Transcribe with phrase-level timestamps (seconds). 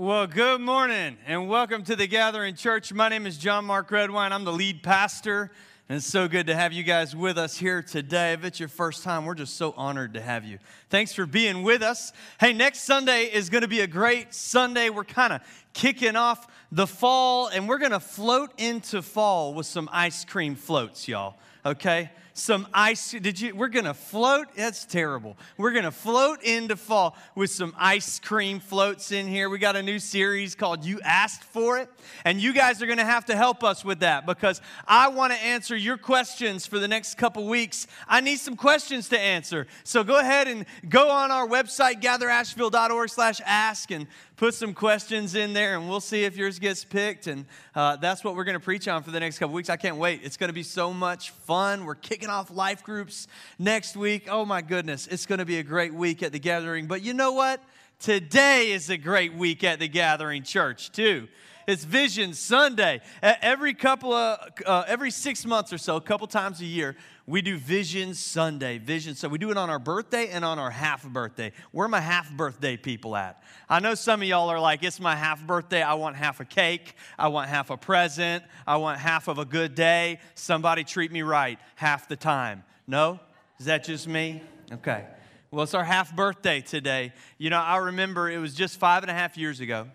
[0.00, 2.90] Well, good morning and welcome to the Gathering Church.
[2.90, 4.32] My name is John Mark Redwine.
[4.32, 5.50] I'm the lead pastor,
[5.90, 8.32] and it's so good to have you guys with us here today.
[8.32, 10.58] If it's your first time, we're just so honored to have you.
[10.88, 12.14] Thanks for being with us.
[12.40, 14.88] Hey, next Sunday is going to be a great Sunday.
[14.88, 15.42] We're kind of
[15.74, 20.54] kicking off the fall, and we're going to float into fall with some ice cream
[20.54, 21.34] floats, y'all.
[21.66, 22.10] Okay?
[22.40, 23.10] Some ice.
[23.10, 23.54] Did you?
[23.54, 24.48] We're gonna float.
[24.56, 25.36] That's terrible.
[25.56, 29.50] We're gonna float into fall with some ice cream floats in here.
[29.50, 31.90] We got a new series called "You Asked for It,"
[32.24, 35.38] and you guys are gonna have to help us with that because I want to
[35.38, 37.86] answer your questions for the next couple weeks.
[38.08, 39.66] I need some questions to answer.
[39.84, 44.06] So go ahead and go on our website, gatherasheville.org/ask, and
[44.40, 47.26] put some questions in there and we'll see if yours gets picked.
[47.26, 47.44] And
[47.74, 49.68] uh, that's what we're going to preach on for the next couple weeks.
[49.68, 50.22] I can't wait.
[50.24, 51.84] It's going to be so much fun.
[51.84, 54.28] We're kicking off life groups next week.
[54.30, 56.86] Oh my goodness, it's going to be a great week at the gathering.
[56.86, 57.62] But you know what?
[57.98, 61.28] Today is a great week at the gathering church, too.
[61.66, 63.02] It's Vision Sunday.
[63.22, 66.96] Every couple of, uh, every six months or so, a couple times a year,
[67.30, 68.78] we do Vision Sunday.
[68.78, 69.14] Vision.
[69.14, 71.52] So we do it on our birthday and on our half birthday.
[71.70, 73.40] Where my half birthday people at?
[73.68, 75.80] I know some of y'all are like, it's my half birthday.
[75.80, 76.96] I want half a cake.
[77.16, 78.42] I want half a present.
[78.66, 80.18] I want half of a good day.
[80.34, 82.64] Somebody treat me right half the time.
[82.88, 83.20] No?
[83.60, 84.42] Is that just me?
[84.72, 85.04] Okay.
[85.52, 87.12] Well, it's our half birthday today.
[87.38, 89.86] You know, I remember it was just five and a half years ago.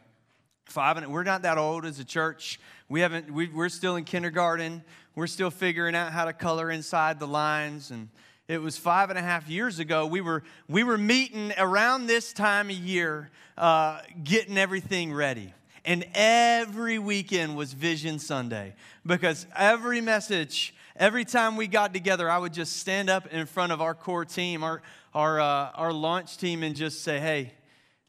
[0.66, 2.60] Five and we're not that old as a church.
[2.88, 3.32] We haven't.
[3.32, 4.84] We, we're still in kindergarten.
[5.16, 7.90] We're still figuring out how to color inside the lines.
[7.92, 8.10] And
[8.48, 10.06] it was five and a half years ago.
[10.06, 15.54] We were we were meeting around this time of year, uh, getting everything ready.
[15.86, 22.38] And every weekend was Vision Sunday because every message, every time we got together, I
[22.38, 24.82] would just stand up in front of our core team, our
[25.14, 27.54] our uh, our launch team, and just say, "Hey."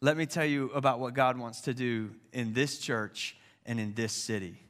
[0.01, 3.95] let me tell you about what God wants to do in this church and in
[3.95, 4.66] this city.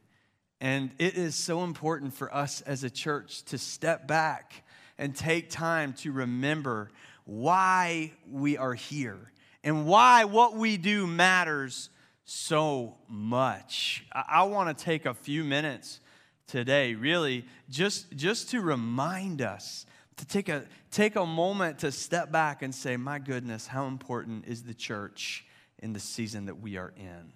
[0.60, 4.64] And it is so important for us as a church to step back
[4.98, 6.90] and take time to remember
[7.24, 11.90] why we are here and why what we do matters
[12.24, 14.04] so much.
[14.12, 16.00] I, I want to take a few minutes
[16.46, 19.84] today, really, just, just to remind us
[20.16, 24.46] to take a, take a moment to step back and say, My goodness, how important
[24.46, 25.44] is the church
[25.80, 27.32] in the season that we are in?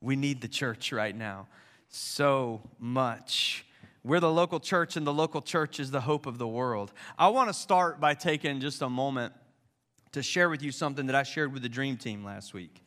[0.00, 1.46] We need the church right now
[1.88, 3.64] so much.
[4.04, 6.92] We're the local church, and the local church is the hope of the world.
[7.18, 9.32] I want to start by taking just a moment
[10.12, 12.82] to share with you something that I shared with the Dream Team last week.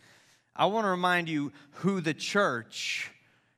[0.55, 3.11] I want to remind you who the church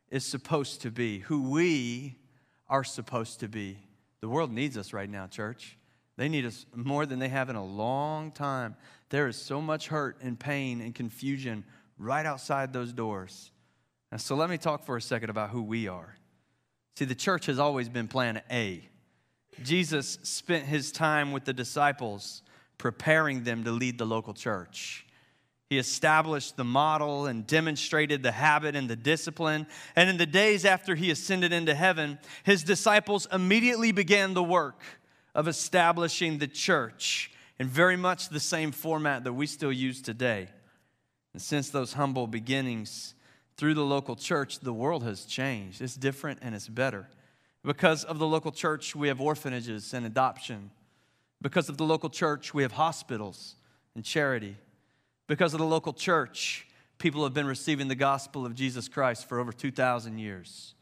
[0.09, 2.18] is supposed to be, who we
[2.68, 3.78] are supposed to be.
[4.22, 5.78] The world needs us right now, church.
[6.18, 8.75] They need us more than they have in a long time.
[9.09, 11.63] There is so much hurt and pain and confusion
[11.97, 13.52] right outside those doors.
[14.12, 16.18] And so let me talk for a second about who we are.
[16.98, 18.88] See, the church has always been plan A.
[19.64, 22.44] Jesus spent his time with the disciples
[22.78, 25.06] preparing them to lead the local church.
[25.70, 29.68] He established the model and demonstrated the habit and the discipline.
[29.96, 34.82] And in the days after he ascended into heaven, his disciples immediately began the work
[35.34, 40.50] of establishing the church in very much the same format that we still use today.
[41.32, 43.16] And since those humble beginnings
[43.58, 45.82] through the local church, the world has changed.
[45.82, 47.08] It's different and it's better.
[47.64, 50.72] Because of the local church, we have orphanages and adoption.
[51.42, 53.56] Because of the local church, we have hospitals
[53.96, 54.58] and charity
[55.32, 56.68] because of the local church,
[56.98, 60.74] people have been receiving the gospel of Jesus Christ for over 2,000 years.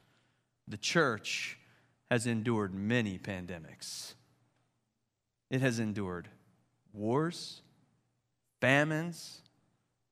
[0.68, 1.60] The church
[2.10, 4.16] has endured many pandemics.
[5.52, 6.30] It has endured
[6.94, 7.62] wars,
[8.60, 9.44] famines,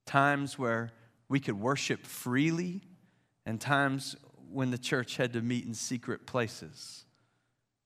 [0.06, 0.92] times where
[1.30, 2.82] we could worship freely,
[3.46, 4.16] and times
[4.52, 7.06] when the church had to meet in secret places.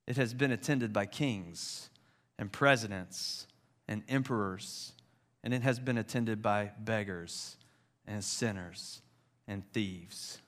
[0.08, 1.90] It has been attended by kings
[2.38, 3.48] and presidents
[3.88, 4.94] and emperors
[5.44, 7.58] and it has been attended by beggars
[8.06, 9.02] and sinners
[9.48, 10.40] and thieves.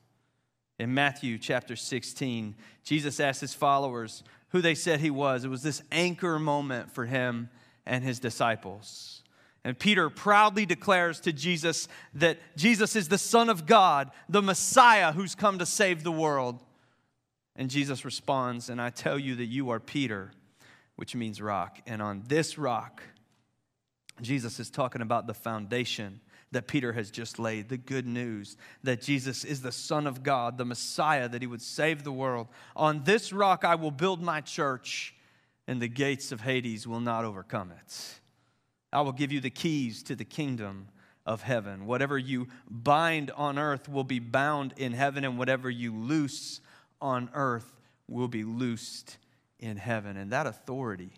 [0.79, 5.45] In Matthew chapter 16, Jesus asked his followers who they said he was.
[5.45, 7.49] It was this anchor moment for him
[7.85, 9.22] and his disciples.
[9.65, 15.13] And Peter proudly declares to Jesus that Jesus is the Son of God, the Messiah
[15.13, 16.61] who's come to save the world.
[17.55, 20.31] And Jesus responds, And I tell you that you are Peter,
[20.97, 21.79] which means rock.
[21.87, 23.03] And on this rock,
[24.21, 26.19] Jesus is talking about the foundation
[26.51, 30.57] that Peter has just laid, the good news that Jesus is the Son of God,
[30.57, 32.47] the Messiah, that he would save the world.
[32.75, 35.15] On this rock I will build my church,
[35.67, 38.19] and the gates of Hades will not overcome it.
[38.93, 40.87] I will give you the keys to the kingdom
[41.25, 41.85] of heaven.
[41.85, 46.61] Whatever you bind on earth will be bound in heaven, and whatever you loose
[47.01, 49.17] on earth will be loosed
[49.59, 50.17] in heaven.
[50.17, 51.11] And that authority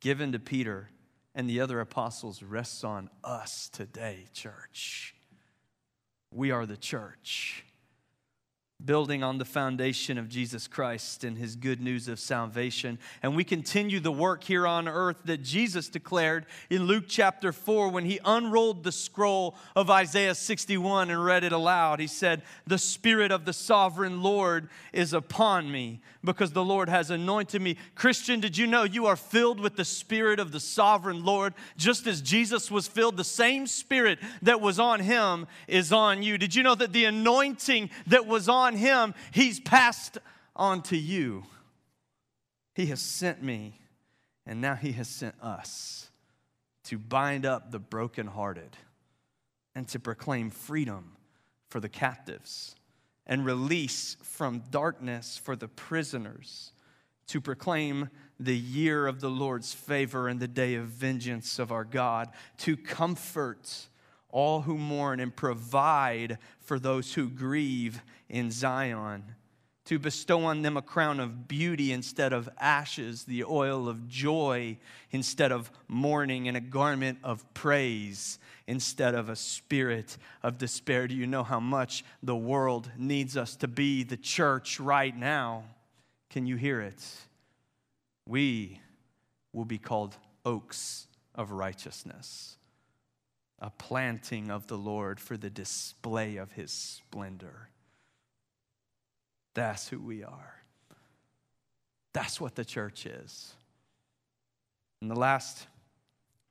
[0.00, 0.90] given to Peter
[1.34, 5.14] and the other apostles rests on us today, church.
[6.30, 7.64] We are the church
[8.84, 12.98] building on the foundation of Jesus Christ and his good news of salvation.
[13.22, 17.88] And we continue the work here on earth that Jesus declared in Luke chapter 4
[17.88, 22.00] when he unrolled the scroll of Isaiah 61 and read it aloud.
[22.00, 27.10] He said, The Spirit of the sovereign Lord is upon me because the Lord has
[27.10, 27.76] anointed me.
[27.94, 31.54] Christian, did you know you are filled with the Spirit of the sovereign Lord?
[31.76, 36.38] Just as Jesus was filled, the same Spirit that was on him is on you.
[36.38, 40.18] Did you know that the anointing that was on on him, he's passed
[40.56, 41.44] on to you.
[42.74, 43.78] He has sent me,
[44.46, 46.10] and now he has sent us
[46.84, 48.76] to bind up the brokenhearted
[49.74, 51.12] and to proclaim freedom
[51.68, 52.74] for the captives
[53.26, 56.72] and release from darkness for the prisoners,
[57.26, 61.84] to proclaim the year of the Lord's favor and the day of vengeance of our
[61.84, 62.28] God,
[62.58, 63.88] to comfort
[64.34, 69.22] all who mourn and provide for those who grieve in Zion,
[69.84, 74.76] to bestow on them a crown of beauty instead of ashes, the oil of joy
[75.12, 81.06] instead of mourning, and a garment of praise instead of a spirit of despair.
[81.06, 85.62] Do you know how much the world needs us to be the church right now?
[86.30, 87.04] Can you hear it?
[88.26, 88.80] We
[89.52, 91.06] will be called oaks
[91.36, 92.56] of righteousness
[93.58, 97.68] a planting of the Lord for the display of his splendor.
[99.54, 100.62] That's who we are.
[102.12, 103.54] That's what the church is.
[105.00, 105.66] In the last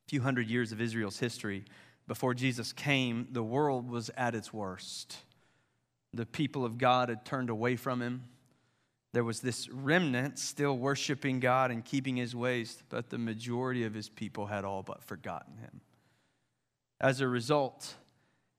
[0.08, 1.66] few hundred years of Israel's history,
[2.08, 5.18] before Jesus came, the world was at its worst.
[6.14, 8.26] The people of God had turned away from him.
[9.14, 13.94] There was this remnant still worshiping God and keeping his ways, but the majority of
[13.94, 15.82] his people had all but forgotten him.
[17.04, 17.96] As a result,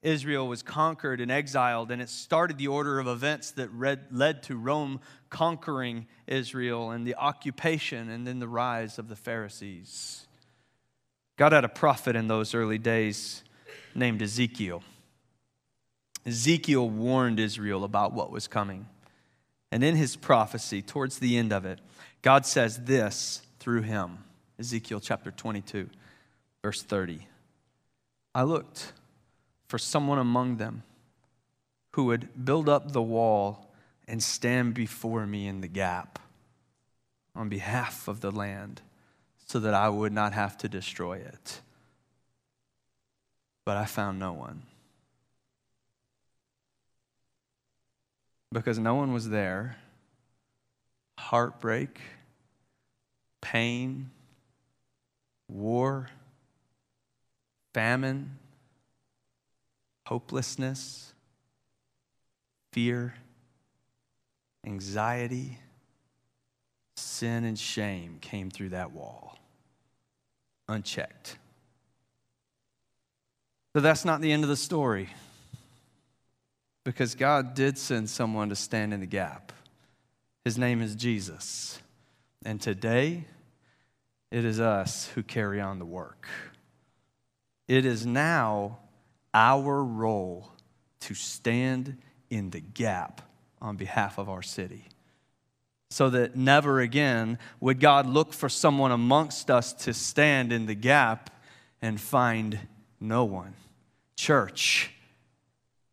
[0.02, 4.42] Israel was conquered and exiled, and it started the order of events that read, led
[4.44, 5.00] to Rome
[5.30, 10.26] conquering Israel and the occupation and then the rise of the Pharisees.
[11.38, 13.42] God had a prophet in those early days
[13.94, 14.82] named Ezekiel.
[16.26, 18.86] Ezekiel warned Israel about what was coming.
[19.72, 21.80] And in his prophecy, towards the end of it,
[22.20, 24.18] God says this through him
[24.58, 25.88] Ezekiel chapter 22,
[26.62, 27.26] verse 30.
[28.34, 28.92] I looked
[29.68, 30.82] for someone among them
[31.92, 33.70] who would build up the wall
[34.08, 36.18] and stand before me in the gap
[37.36, 38.82] on behalf of the land
[39.46, 41.60] so that I would not have to destroy it.
[43.64, 44.62] But I found no one.
[48.52, 49.76] Because no one was there.
[51.18, 52.00] Heartbreak,
[53.40, 54.10] pain,
[55.48, 56.08] war
[57.74, 58.38] famine,
[60.06, 61.12] hopelessness,
[62.72, 63.14] fear,
[64.64, 65.58] anxiety,
[66.96, 69.38] sin, and shame came through that wall
[70.68, 71.36] unchecked.
[73.74, 75.10] But that's not the end of the story
[76.84, 79.52] because God did send someone to stand in the gap.
[80.44, 81.80] His name is Jesus.
[82.44, 83.24] And today,
[84.30, 86.28] it is us who carry on the work.
[87.68, 88.78] It is now
[89.32, 90.52] our role
[91.00, 91.98] to stand
[92.30, 93.22] in the gap
[93.60, 94.88] on behalf of our city.
[95.90, 100.74] So that never again would God look for someone amongst us to stand in the
[100.74, 101.30] gap
[101.80, 102.58] and find
[103.00, 103.54] no one.
[104.16, 104.90] Church,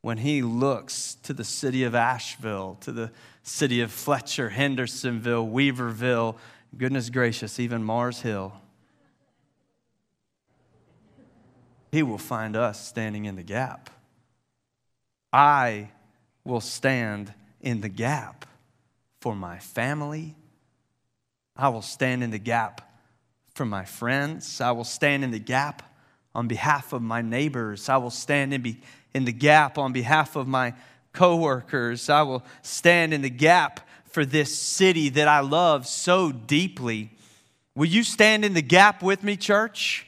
[0.02, 3.12] when He looks to the city of Asheville, to the
[3.44, 6.36] city of Fletcher, Hendersonville, Weaverville,
[6.78, 8.54] goodness gracious, even Mars Hill,
[11.92, 13.90] He will find us standing in the gap.
[15.34, 15.90] I
[16.44, 18.46] will stand in the gap
[19.20, 20.36] for my family.
[21.56, 22.82] I will stand in the gap
[23.54, 24.62] for my friends.
[24.62, 25.84] I will stand in the gap
[26.34, 27.90] on behalf of my neighbors.
[27.90, 28.82] I will stand in, be,
[29.14, 30.74] in the gap on behalf of my
[31.14, 32.10] coworkers.
[32.10, 37.12] I will stand in the gap for this city that I love so deeply.
[37.76, 40.08] Will you stand in the gap with me, church?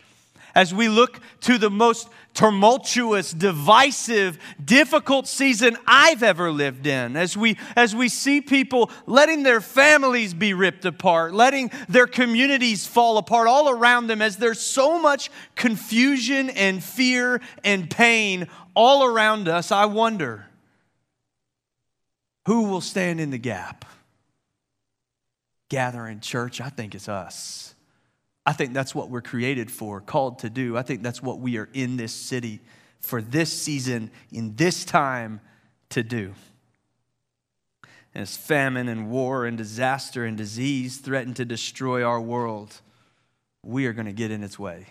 [0.56, 7.38] As we look to the most tumultuous, divisive, difficult season I've ever lived in, as
[7.38, 13.18] we, as we see people letting their families be ripped apart, letting their communities fall
[13.18, 19.48] apart all around them, as there's so much confusion and fear and pain all around
[19.48, 20.48] us, I wonder
[22.46, 23.86] who will stand in the gap?
[25.70, 27.73] Gathering church, I think it's us.
[28.46, 30.76] I think that's what we're created for, called to do.
[30.78, 32.60] I think that's what we are in this city
[33.00, 35.40] for this season, in this time
[35.90, 36.34] to do.
[38.14, 42.82] As famine and war and disaster and disease threaten to destroy our world,
[43.64, 44.88] we are going to get in its way.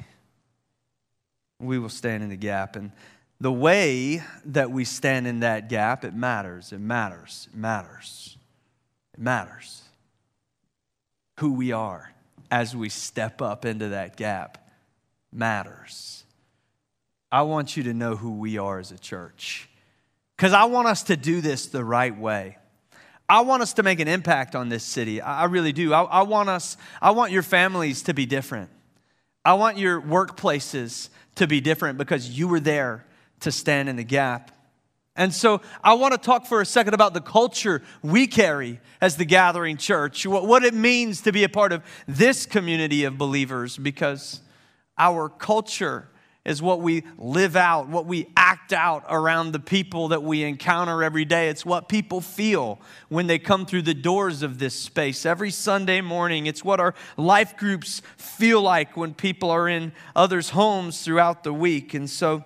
[1.61, 2.75] We will stand in the gap.
[2.75, 2.91] And
[3.39, 6.73] the way that we stand in that gap, it matters.
[6.73, 7.49] It matters.
[7.53, 8.37] It matters.
[9.15, 9.83] It matters.
[11.39, 12.13] Who we are
[12.53, 14.71] as we step up into that gap
[15.33, 16.23] matters.
[17.33, 19.71] I want you to know who we are as a church
[20.37, 22.59] because I want us to do this the right way.
[23.27, 25.23] I want us to make an impact on this city.
[25.23, 25.95] I really do.
[25.95, 28.69] I, I, want us, I want your families to be different.
[29.47, 33.07] I want your workplaces to be different because you were there
[33.41, 34.51] to stand in the gap.
[35.15, 39.17] And so I want to talk for a second about the culture we carry as
[39.17, 43.77] the gathering church, what it means to be a part of this community of believers,
[43.77, 44.41] because
[44.97, 46.09] our culture
[46.45, 51.03] is what we live out, what we act out around the people that we encounter
[51.03, 51.49] every day.
[51.49, 56.01] It's what people feel when they come through the doors of this space every Sunday
[56.01, 56.47] morning.
[56.47, 61.53] It's what our life groups feel like when people are in others' homes throughout the
[61.53, 61.95] week.
[61.95, 62.45] And so,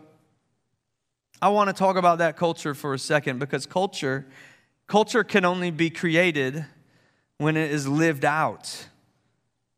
[1.41, 4.27] I want to talk about that culture for a second because culture
[4.87, 6.65] culture can only be created
[7.39, 8.87] when it is lived out.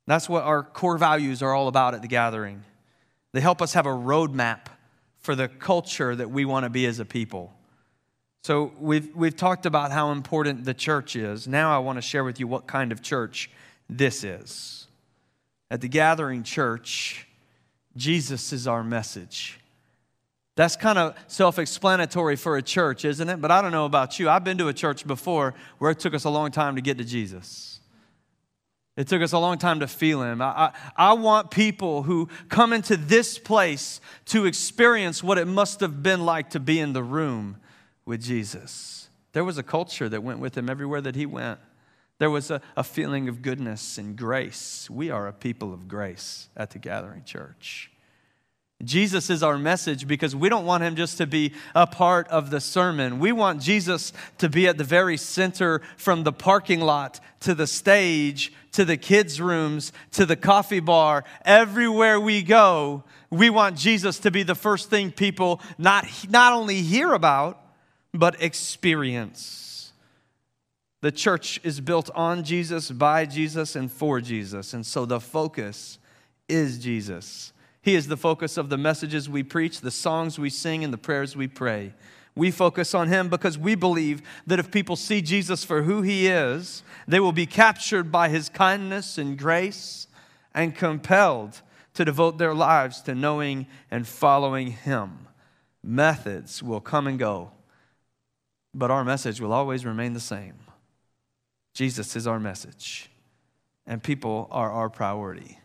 [0.07, 2.63] That's what our core values are all about at the gathering.
[3.33, 4.67] They help us have a roadmap
[5.19, 7.53] for the culture that we want to be as a people.
[8.43, 11.47] So we've, we've talked about how important the church is.
[11.47, 13.51] Now I want to share with you what kind of church
[13.91, 14.87] this is.
[15.71, 17.27] At the gathering church,
[17.97, 19.59] Jesus is our message.
[20.59, 23.41] That's kind of self explanatory for a church, isn't it?
[23.41, 24.29] But I don't know about you.
[24.29, 26.99] I've been to a church before where it took us a long time to get
[26.99, 27.79] to Jesus.
[28.97, 30.43] It took us a long time to feel Him.
[30.43, 35.79] I, I, I, want people who come into this place to experience what it must
[35.79, 37.59] have been like to be in the room
[38.05, 39.11] with Jesus.
[39.35, 41.61] There was a culture that went with Him everywhere that He went.
[42.19, 44.91] There was a, a feeling of goodness and grace.
[44.91, 47.93] We are a people of grace at the Gathering Church.
[48.85, 52.51] Jesus is our message because we don't want him just to be a part of
[52.51, 53.19] the sermon.
[53.19, 57.67] We want Jesus to be at the very center from the parking lot to the
[57.67, 61.25] stage to the kids' rooms to the coffee bar.
[61.45, 66.83] Everywhere we go, we want Jesus to be the first thing people not, not only
[66.83, 67.61] hear about,
[68.15, 69.93] but experience.
[71.01, 74.75] The church is built on Jesus, by Jesus, and for Jesus.
[74.75, 75.99] And so the focus
[76.49, 77.53] is Jesus.
[77.89, 80.99] He is the focus of the messages we preach, the songs we sing, and the
[80.99, 81.95] prayers we pray.
[82.35, 86.27] We focus on Him because we believe that if people see Jesus for who He
[86.27, 90.07] is, they will be captured by His kindness and grace
[90.53, 91.63] and compelled
[91.95, 95.27] to devote their lives to knowing and following Him.
[95.83, 97.53] Methods will come and go,
[98.75, 100.57] but our message will always remain the same.
[101.73, 103.11] Jesus is our message,
[103.87, 105.59] and people are our priority.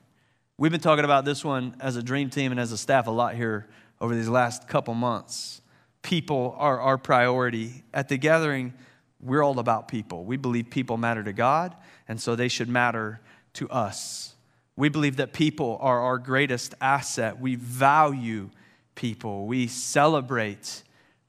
[0.55, 3.11] We've been talking about this one as a dream team and as a staff a
[3.11, 3.67] lot here
[3.99, 5.61] over these last couple months.
[6.03, 7.83] People are our priority.
[7.91, 8.75] At the gathering,
[9.19, 10.25] we're all about people.
[10.25, 11.75] We believe people matter to God,
[12.07, 13.19] and so they should matter
[13.53, 14.35] to us.
[14.75, 17.39] We believe that people are our greatest asset.
[17.39, 18.51] We value
[18.93, 19.47] people.
[19.47, 20.83] We celebrate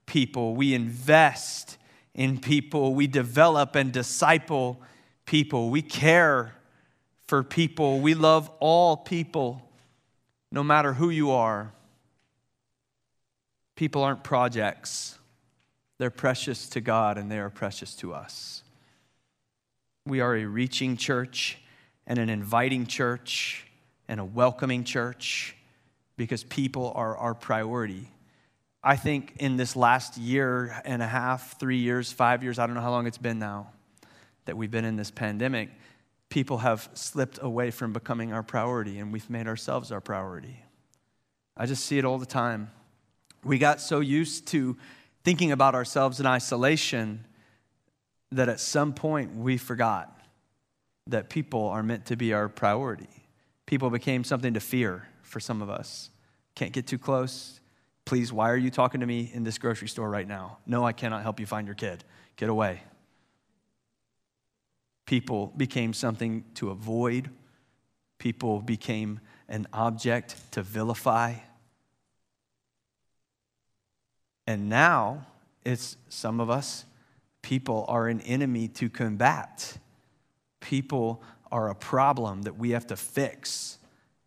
[0.04, 0.54] people.
[0.54, 1.78] We invest
[2.14, 2.94] in people.
[2.94, 4.82] We develop and disciple
[5.24, 5.70] people.
[5.70, 6.52] We care
[7.26, 8.00] for people.
[8.00, 9.68] We love all people,
[10.50, 11.72] no matter who you are.
[13.76, 15.18] People aren't projects,
[15.98, 18.62] they're precious to God and they are precious to us.
[20.06, 21.58] We are a reaching church
[22.06, 23.66] and an inviting church
[24.06, 25.56] and a welcoming church
[26.16, 28.08] because people are our priority.
[28.82, 32.74] I think in this last year and a half, three years, five years, I don't
[32.74, 33.68] know how long it's been now
[34.44, 35.70] that we've been in this pandemic,
[36.34, 40.64] people have slipped away from becoming our priority and we've made ourselves our priority.
[41.56, 42.72] I just see it all the time.
[43.44, 44.76] We got so used to
[45.22, 47.24] thinking about ourselves in isolation
[48.32, 50.20] that at some point we forgot
[51.06, 53.28] that people are meant to be our priority.
[53.64, 56.10] People became something to fear for some of us.
[56.56, 57.60] Can't get too close.
[58.06, 60.58] Please, why are you talking to me in this grocery store right now?
[60.66, 62.02] No, I cannot help you find your kid.
[62.34, 62.82] Get away.
[65.06, 67.30] People became something to avoid,
[68.18, 71.34] people became an object to vilify.
[74.46, 75.26] And now
[75.64, 76.84] it's some of us,
[77.42, 79.78] people are an enemy to combat.
[80.61, 83.78] People are a problem that we have to fix.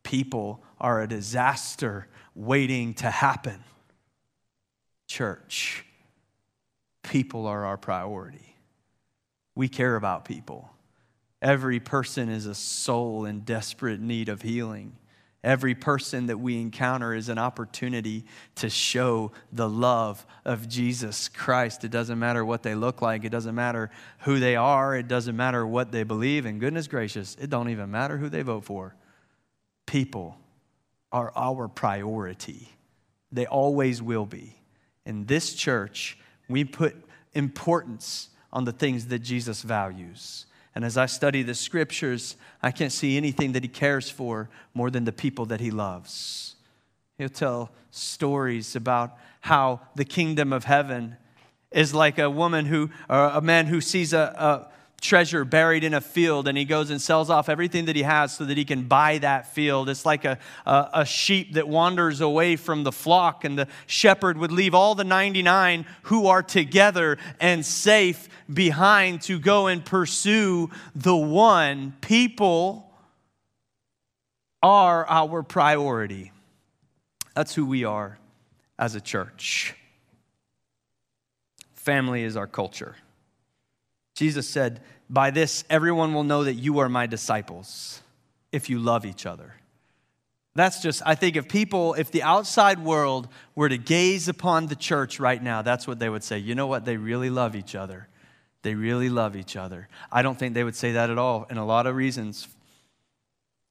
[0.03, 3.63] People are a disaster waiting to happen.
[5.07, 5.84] Church,
[7.01, 8.46] people are our priority.
[9.57, 10.69] We care about people.
[11.41, 14.95] Every person is a soul in desperate need of healing.
[15.43, 21.83] Every person that we encounter is an opportunity to show the love of Jesus Christ.
[21.83, 25.35] It doesn't matter what they look like, it doesn't matter who they are, it doesn't
[25.35, 28.95] matter what they believe, and goodness gracious, it don't even matter who they vote for.
[29.87, 30.37] People
[31.11, 32.69] are our priority.
[33.31, 34.55] They always will be.
[35.03, 36.95] In this church, we put
[37.33, 40.45] importance on the things that Jesus values.
[40.75, 44.91] And as I study the scriptures, I can't see anything that he cares for more
[44.91, 46.55] than the people that he loves.
[47.17, 51.17] He'll tell stories about how the kingdom of heaven
[51.71, 55.93] is like a woman who, or a man who sees a, a treasure buried in
[55.93, 58.65] a field and he goes and sells off everything that he has so that he
[58.65, 59.89] can buy that field.
[59.89, 64.37] It's like a, a, a, sheep that wanders away from the flock, and the shepherd
[64.37, 70.69] would leave all the 99 who are together and safe behind to go and pursue
[70.95, 71.93] the one.
[72.01, 72.91] People
[74.63, 76.31] are our priority.
[77.35, 78.17] That's who we are
[78.79, 79.75] as a church.
[81.75, 82.95] Family is our culture.
[84.17, 84.81] Jesus said,
[85.12, 88.01] By this everyone will know that you are my disciples
[88.51, 89.53] if you love each other.
[90.55, 94.75] That's just, I think if people, if the outside world were to gaze upon the
[94.75, 96.39] church right now, that's what they would say.
[96.39, 96.83] You know what?
[96.83, 98.07] They really love each other.
[98.63, 99.88] They really love each other.
[100.12, 102.47] I don't think they would say that at all, and a lot of reasons.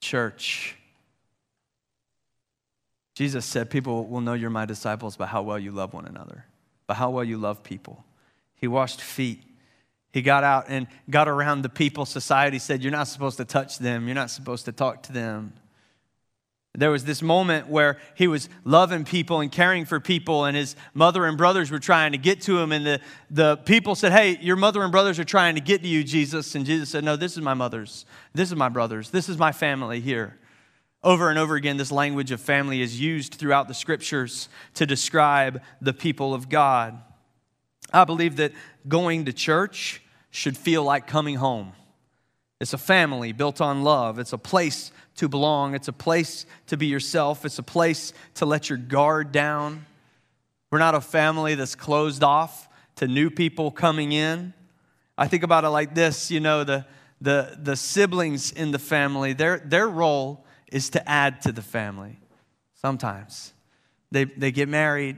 [0.01, 0.77] Church.
[3.17, 6.45] Jesus said, People will know you're my disciples by how well you love one another,
[6.87, 8.05] by how well you love people.
[8.55, 9.43] He washed feet.
[10.17, 12.07] He got out and got around the people.
[12.07, 15.53] Society said, You're not supposed to touch them, you're not supposed to talk to them.
[16.75, 20.75] There was this moment where he was loving people and caring for people, and his
[20.95, 22.73] mother and brothers were trying to get to him.
[22.73, 23.01] And the,
[23.31, 26.55] the people said, Hey, your mother and brothers are trying to get to you, Jesus.
[26.55, 28.07] And Jesus said, No, this is my mother's.
[28.33, 29.11] This is my brothers.
[29.11, 30.39] This is my family here.
[31.03, 35.61] Over and over again, this language of family is used throughout the scriptures to describe
[35.83, 37.03] the people of God.
[37.93, 38.53] I believe that
[38.89, 40.01] going to church
[40.37, 41.73] should feel like coming home.
[42.61, 44.19] It's a family built on love.
[44.19, 45.75] It's a place to belong.
[45.75, 47.47] It's a place to be yourself.
[47.47, 49.87] It's a place to let your guard down.
[50.71, 54.53] We're not a family that's closed off to new people coming in.
[55.17, 56.85] I think about it like this you know, the,
[57.23, 62.21] the, the siblings in the family, their, their role is to add to the family
[62.75, 63.55] sometimes.
[64.11, 65.17] They, they get married,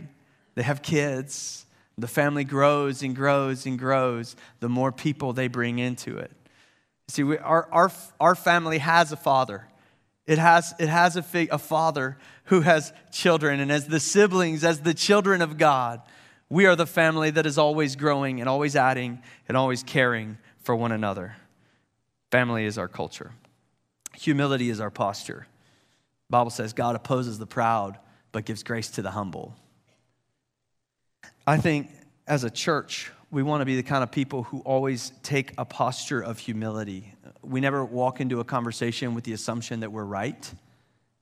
[0.55, 1.67] they have kids,
[1.99, 6.31] the family grows and grows and grows the more people they bring into it.
[7.09, 9.67] See, we, our, our, our family has a father.
[10.27, 13.61] It has, it has a, fig, a father who has children.
[13.61, 16.03] And as the siblings, as the children of God,
[16.49, 20.77] we are the family that is always growing and always adding and always caring for
[20.77, 21.37] one another.
[22.31, 23.33] Family is our culture.
[24.15, 25.47] Humility is our posture.
[26.29, 27.99] The Bible says God opposes the proud,
[28.33, 29.57] but gives grace to the humble.
[31.49, 31.89] I think
[32.27, 35.65] as a church, we want to be the kind of people who always take a
[35.65, 37.15] posture of humility.
[37.43, 40.53] We never walk into a conversation with the assumption that we're right.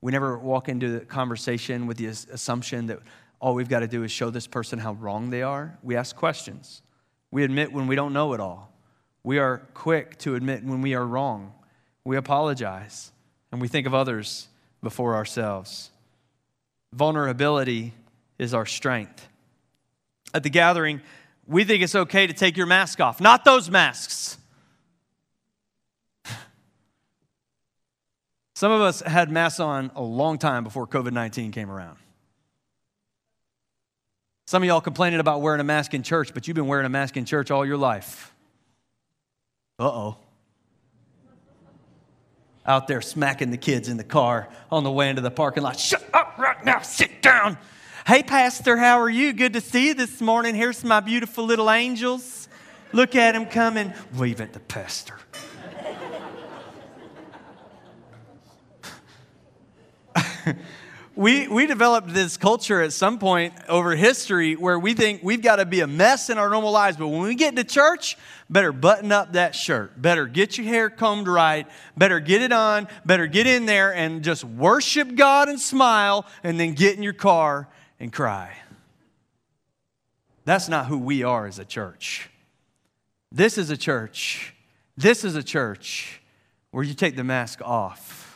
[0.00, 2.98] We never walk into the conversation with the assumption that
[3.38, 5.78] all we've got to do is show this person how wrong they are.
[5.84, 6.82] We ask questions.
[7.30, 8.72] We admit when we don't know it all.
[9.22, 11.52] We are quick to admit when we are wrong.
[12.02, 13.12] We apologize
[13.52, 14.48] and we think of others
[14.82, 15.92] before ourselves.
[16.92, 17.92] Vulnerability
[18.40, 19.28] is our strength
[20.36, 21.00] at the gathering,
[21.46, 23.20] we think it's okay to take your mask off.
[23.22, 24.36] Not those masks.
[28.54, 31.96] Some of us had masks on a long time before COVID 19 came around.
[34.46, 36.90] Some of y'all complaining about wearing a mask in church, but you've been wearing a
[36.90, 38.32] mask in church all your life.
[39.78, 40.18] Uh oh.
[42.66, 45.80] Out there smacking the kids in the car on the way into the parking lot.
[45.80, 47.56] Shut up right now, sit down.
[48.06, 49.32] Hey, Pastor, how are you?
[49.32, 50.54] Good to see you this morning.
[50.54, 52.48] Here's my beautiful little angels.
[52.92, 53.92] Look at them coming.
[54.16, 55.16] Wave at the pastor.
[61.16, 65.56] we, we developed this culture at some point over history where we think we've got
[65.56, 68.16] to be a mess in our normal lives, but when we get to church,
[68.48, 71.66] better button up that shirt, better get your hair combed right,
[71.96, 76.60] better get it on, better get in there and just worship God and smile, and
[76.60, 77.66] then get in your car
[77.98, 78.56] and cry.
[80.44, 82.30] That's not who we are as a church.
[83.32, 84.54] This is a church.
[84.96, 86.20] This is a church
[86.70, 88.26] where you take the mask off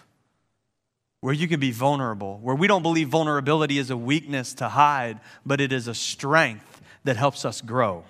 [1.20, 5.20] where you can be vulnerable, where we don't believe vulnerability is a weakness to hide,
[5.44, 8.04] but it is a strength that helps us grow.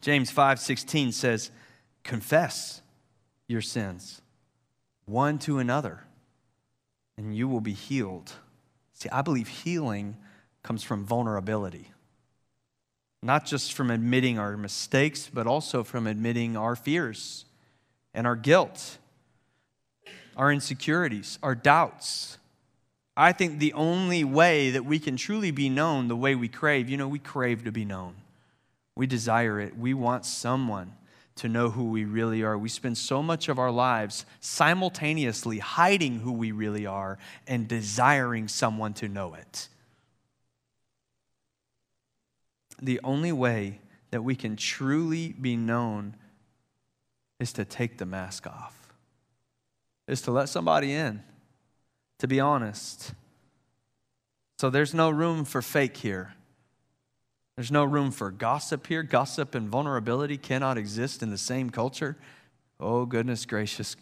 [0.00, 1.50] James 5:16 says,
[2.02, 2.80] "Confess
[3.46, 4.22] your sins
[5.04, 6.06] one to another,
[7.18, 8.32] and you will be healed."
[9.00, 10.16] See, I believe healing
[10.62, 11.90] comes from vulnerability.
[13.22, 17.44] Not just from admitting our mistakes, but also from admitting our fears
[18.14, 18.98] and our guilt
[20.40, 22.38] our insecurities, our doubts.
[23.14, 26.88] I think the only way that we can truly be known the way we crave,
[26.88, 28.14] you know, we crave to be known.
[28.96, 29.76] We desire it.
[29.76, 30.92] We want someone
[31.40, 32.56] to know who we really are.
[32.56, 38.46] We spend so much of our lives simultaneously hiding who we really are and desiring
[38.46, 39.68] someone to know it.
[42.82, 46.14] The only way that we can truly be known
[47.38, 48.76] is to take the mask off
[50.10, 51.22] is to let somebody in,
[52.18, 53.12] to be honest.
[54.58, 56.34] So there's no room for fake here.
[57.56, 59.02] There's no room for gossip here.
[59.02, 62.16] Gossip and vulnerability cannot exist in the same culture.
[62.78, 63.96] Oh, goodness gracious.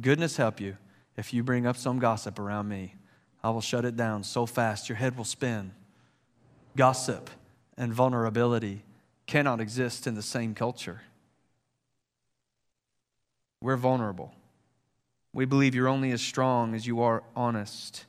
[0.00, 0.76] Goodness help you
[1.16, 2.94] if you bring up some gossip around me.
[3.42, 5.72] I will shut it down so fast your head will spin.
[6.76, 7.30] Gossip
[7.76, 8.82] and vulnerability
[9.26, 11.02] cannot exist in the same culture.
[13.60, 14.34] We're vulnerable.
[15.32, 18.04] We believe you're only as strong as you are honest.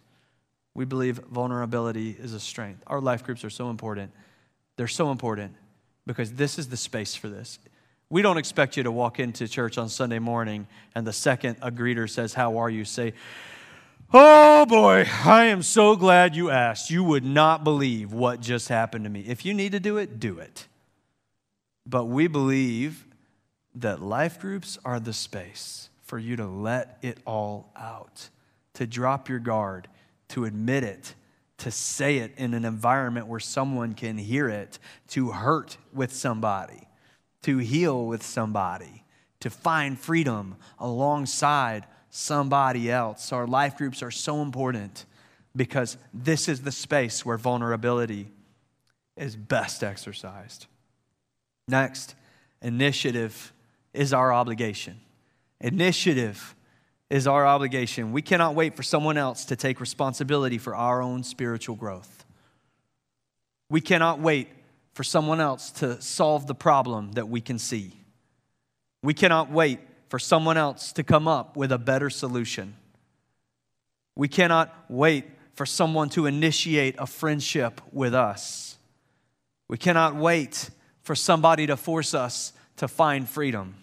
[0.73, 2.83] We believe vulnerability is a strength.
[2.87, 4.11] Our life groups are so important.
[4.77, 5.55] They're so important
[6.05, 7.59] because this is the space for this.
[8.09, 11.71] We don't expect you to walk into church on Sunday morning and the second a
[11.71, 12.85] greeter says, How are you?
[12.85, 13.13] say,
[14.13, 16.91] Oh boy, I am so glad you asked.
[16.91, 19.21] You would not believe what just happened to me.
[19.21, 20.67] If you need to do it, do it.
[21.85, 23.05] But we believe
[23.73, 28.29] that life groups are the space for you to let it all out,
[28.75, 29.87] to drop your guard,
[30.29, 31.15] to admit it,
[31.57, 36.87] to say it in an environment where someone can hear it, to hurt with somebody,
[37.43, 39.03] to heal with somebody,
[39.39, 43.31] to find freedom alongside somebody else.
[43.31, 45.05] Our life groups are so important
[45.55, 48.27] because this is the space where vulnerability
[49.15, 50.67] is best exercised.
[51.67, 52.15] Next,
[52.61, 53.53] initiative
[53.93, 54.99] is our obligation.
[55.61, 56.54] Initiative
[57.09, 58.11] is our obligation.
[58.11, 62.25] We cannot wait for someone else to take responsibility for our own spiritual growth.
[63.69, 64.49] We cannot wait
[64.93, 67.93] for someone else to solve the problem that we can see.
[69.03, 72.75] We cannot wait for someone else to come up with a better solution.
[74.15, 78.77] We cannot wait for someone to initiate a friendship with us.
[79.67, 80.69] We cannot wait
[81.01, 83.75] for somebody to force us to find freedom.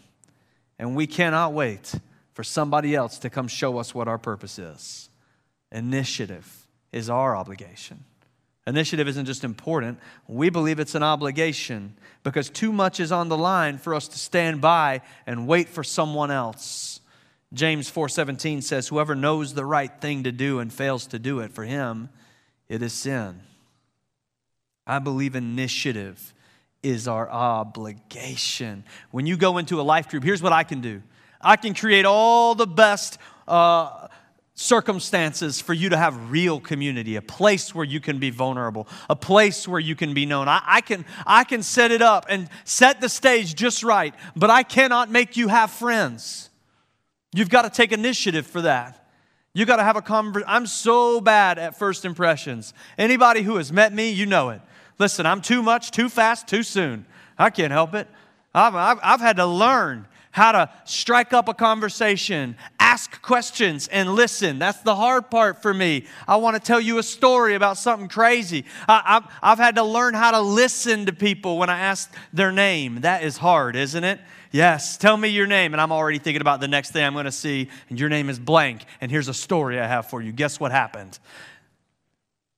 [0.78, 1.94] And we cannot wait
[2.32, 5.08] for somebody else to come show us what our purpose is.
[5.70, 8.04] Initiative is our obligation.
[8.66, 13.36] Initiative isn't just important, we believe it's an obligation because too much is on the
[13.36, 17.00] line for us to stand by and wait for someone else.
[17.52, 21.52] James 4:17 says whoever knows the right thing to do and fails to do it
[21.52, 22.08] for him
[22.68, 23.40] it is sin.
[24.86, 26.32] I believe initiative
[26.82, 28.84] is our obligation.
[29.10, 31.02] When you go into a life group, here's what I can do
[31.42, 33.18] I can create all the best.
[33.46, 34.08] Uh,
[34.54, 39.16] circumstances for you to have real community, a place where you can be vulnerable, a
[39.16, 40.46] place where you can be known.
[40.46, 44.50] I, I, can, I can set it up and set the stage just right, but
[44.50, 46.50] I cannot make you have friends.
[47.34, 48.98] You've got to take initiative for that.
[49.54, 50.48] You got to have a conversation.
[50.48, 52.72] I'm so bad at first impressions.
[52.96, 54.60] Anybody who has met me, you know it.
[54.98, 57.06] Listen, I'm too much, too fast, too soon.
[57.38, 58.06] I can't help it.
[58.54, 64.14] I've, I've, I've had to learn how to strike up a conversation, ask questions, and
[64.14, 64.58] listen.
[64.58, 66.06] That's the hard part for me.
[66.26, 68.64] I want to tell you a story about something crazy.
[68.88, 72.50] I, have I've had to learn how to listen to people when I ask their
[72.50, 73.02] name.
[73.02, 74.20] That is hard, isn't it?
[74.50, 75.72] Yes, tell me your name.
[75.74, 77.68] And I'm already thinking about the next thing I'm going to see.
[77.88, 78.84] And your name is blank.
[79.00, 80.32] And here's a story I have for you.
[80.32, 81.18] Guess what happened?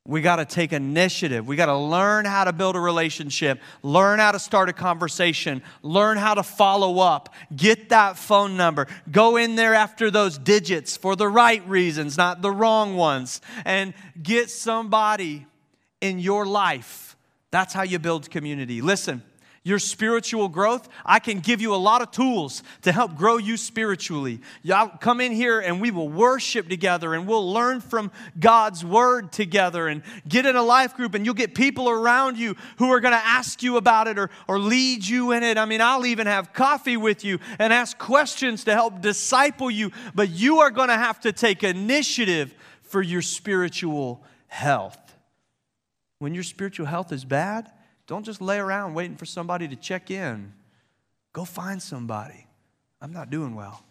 [0.06, 1.46] We got to take initiative.
[1.46, 5.62] We got to learn how to build a relationship, learn how to start a conversation,
[5.82, 10.94] learn how to follow up, get that phone number, go in there after those digits
[10.94, 15.46] for the right reasons, not the wrong ones, and get somebody
[16.02, 17.16] in your life.
[17.50, 18.82] That's how you build community.
[18.82, 19.22] Listen
[19.64, 23.56] your spiritual growth, I can give you a lot of tools to help grow you
[23.56, 24.42] spiritually.
[24.62, 29.32] Y'all come in here and we will worship together and we'll learn from God's word
[29.32, 33.00] together and get in a life group and you'll get people around you who are
[33.00, 35.56] going to ask you about it or, or lead you in it.
[35.56, 39.92] I mean, I'll even have coffee with you and ask questions to help disciple you,
[40.14, 44.98] but you are going to have to take initiative for your spiritual health.
[46.18, 47.70] When your spiritual health is bad,
[48.06, 50.52] don't just lay around waiting for somebody to check in.
[51.32, 52.46] Go find somebody.
[53.00, 53.82] I'm not doing well.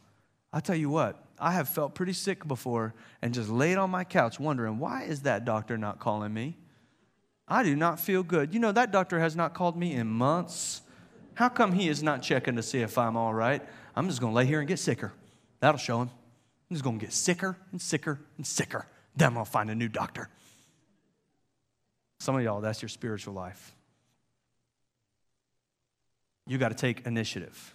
[0.52, 4.04] I'll tell you what, I have felt pretty sick before and just laid on my
[4.04, 6.58] couch wondering, why is that doctor not calling me?
[7.48, 8.54] I do not feel good.
[8.54, 10.82] You know, that doctor has not called me in months.
[11.34, 13.62] How come he is not checking to see if I'm all right?
[13.96, 15.12] I'm just going to lay here and get sicker.
[15.60, 16.10] That'll show him.
[16.70, 18.88] I'm just going to get sicker and sicker and sicker.
[19.16, 20.30] Then I'll find a new doctor.
[22.20, 23.76] Some of y'all, that's your spiritual life
[26.48, 27.74] you got to take initiative.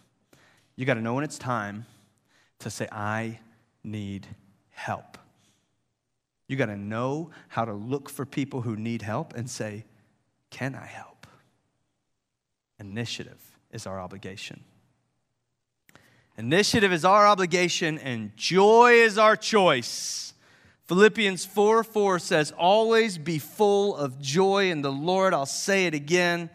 [0.77, 1.87] You got to know when it's time
[2.61, 3.41] to say, I
[3.83, 4.27] need
[4.71, 5.19] help.
[6.47, 9.85] You got to know how to look for people who need help and say,
[10.51, 11.27] Can I help?
[12.79, 14.61] Initiative is our obligation.
[16.39, 20.33] Initiative is our obligation, and joy is our choice.
[20.85, 25.35] Philippians 4 4 says, Always be full of joy in the Lord.
[25.35, 26.49] I'll say it again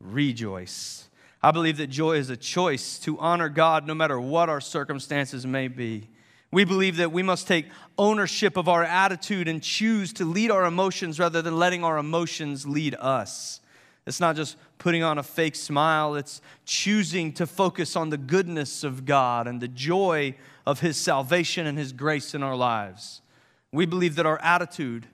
[0.00, 1.05] rejoice.
[1.46, 5.46] I believe that joy is a choice to honor God no matter what our circumstances
[5.46, 6.08] may be.
[6.50, 10.64] We believe that we must take ownership of our attitude and choose to lead our
[10.64, 13.60] emotions rather than letting our emotions lead us.
[14.08, 18.82] It's not just putting on a fake smile, it's choosing to focus on the goodness
[18.82, 20.34] of God and the joy
[20.66, 23.22] of His salvation and His grace in our lives.
[23.70, 25.06] We believe that our attitude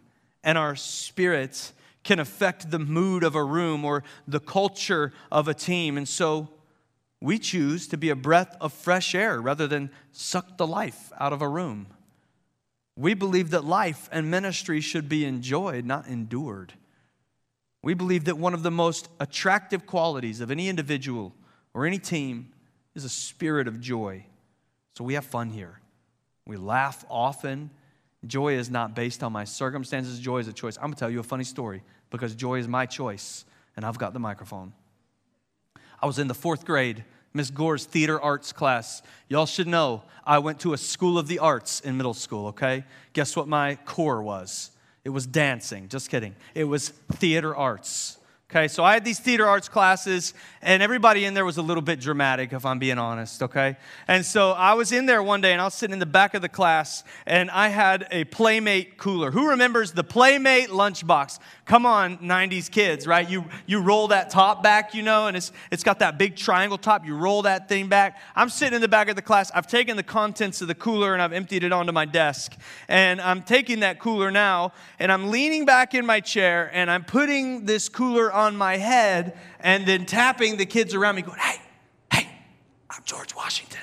[0.42, 5.54] and our spirits can affect the mood of a room or the culture of a
[5.54, 5.96] team.
[5.96, 6.48] And so
[7.20, 11.32] we choose to be a breath of fresh air rather than suck the life out
[11.32, 11.86] of a room.
[12.96, 16.74] We believe that life and ministry should be enjoyed, not endured.
[17.82, 21.34] We believe that one of the most attractive qualities of any individual
[21.74, 22.52] or any team
[22.94, 24.26] is a spirit of joy.
[24.96, 25.80] So we have fun here.
[26.46, 27.70] We laugh often
[28.26, 30.76] Joy is not based on my circumstances, joy is a choice.
[30.76, 33.44] I'm gonna tell you a funny story because joy is my choice,
[33.76, 34.72] and I've got the microphone.
[36.00, 37.04] I was in the fourth grade,
[37.34, 39.02] Miss Gore's theater arts class.
[39.28, 42.84] Y'all should know I went to a school of the arts in middle school, okay?
[43.12, 44.70] Guess what my core was?
[45.04, 45.88] It was dancing.
[45.88, 46.36] Just kidding.
[46.54, 48.18] It was theater arts.
[48.54, 51.82] Okay, so I had these theater arts classes, and everybody in there was a little
[51.82, 53.78] bit dramatic, if I'm being honest, okay?
[54.06, 56.34] And so I was in there one day, and I was sitting in the back
[56.34, 59.30] of the class, and I had a Playmate cooler.
[59.30, 61.38] Who remembers the Playmate lunchbox?
[61.64, 63.26] Come on, 90s kids, right?
[63.26, 66.76] You, you roll that top back, you know, and it's, it's got that big triangle
[66.76, 67.06] top.
[67.06, 68.20] You roll that thing back.
[68.36, 69.50] I'm sitting in the back of the class.
[69.54, 72.54] I've taken the contents of the cooler, and I've emptied it onto my desk.
[72.86, 77.04] And I'm taking that cooler now, and I'm leaning back in my chair, and I'm
[77.04, 81.38] putting this cooler on on my head and then tapping the kids around me, going,
[81.38, 81.60] Hey,
[82.12, 82.28] hey,
[82.90, 83.80] I'm George Washington.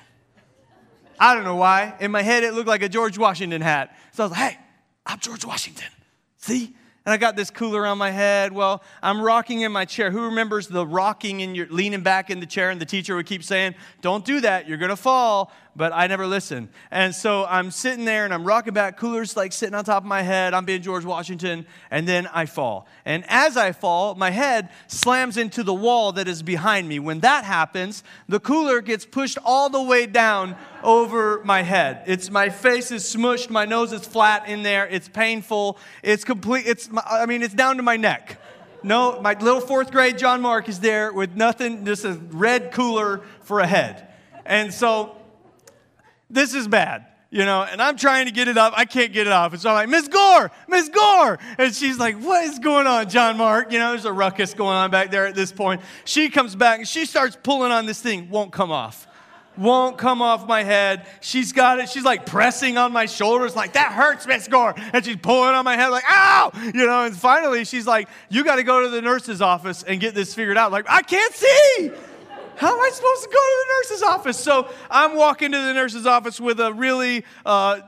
[1.20, 1.96] I don't know why.
[2.00, 3.96] In my head, it looked like a George Washington hat.
[4.14, 4.60] So I was like, Hey,
[5.06, 5.90] I'm George Washington.
[6.38, 6.76] See?
[7.10, 8.52] and I got this cooler on my head.
[8.52, 10.12] Well, I'm rocking in my chair.
[10.12, 13.26] Who remembers the rocking and you're leaning back in the chair and the teacher would
[13.26, 15.52] keep saying, Don't do that, you're gonna fall.
[15.80, 16.68] But I never listened.
[16.92, 20.08] And so I'm sitting there and I'm rocking back, cooler's like sitting on top of
[20.08, 20.54] my head.
[20.54, 22.86] I'm being George Washington, and then I fall.
[23.06, 27.00] And as I fall, my head slams into the wall that is behind me.
[27.00, 32.04] When that happens, the cooler gets pushed all the way down over my head.
[32.08, 34.86] It's my face is smushed, my nose is flat in there.
[34.86, 35.78] It's painful.
[36.04, 36.68] It's complete.
[36.68, 38.38] It's I mean, it's down to my neck.
[38.84, 43.22] No, my little fourth grade John Mark is there with nothing, just a red cooler
[43.44, 44.08] for a head.
[44.46, 45.16] And so
[46.30, 48.74] this is bad, you know, and I'm trying to get it up.
[48.76, 49.54] I can't get it off.
[49.54, 51.40] And so I'm like, Miss Gore, Miss Gore.
[51.58, 53.72] And she's like, What is going on, John Mark?
[53.72, 55.82] You know, there's a ruckus going on back there at this point.
[56.06, 59.08] She comes back and she starts pulling on this thing, won't come off
[59.60, 61.06] won't come off my head.
[61.22, 61.90] She's got it.
[61.90, 64.74] She's like pressing on my shoulders, like, that hurts, Miss Gore.
[64.94, 66.52] And she's pulling on my head, like, ow!
[66.74, 70.00] You know, and finally she's like, you got to go to the nurse's office and
[70.00, 70.72] get this figured out.
[70.72, 71.92] Like, I can't see.
[72.60, 74.38] How am I supposed to go to the nurse's office?
[74.38, 77.80] So I'm walking to the nurse's office with a really uh,